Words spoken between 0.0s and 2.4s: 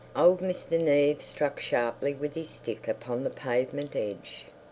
Old Mr. Neave struck sharply with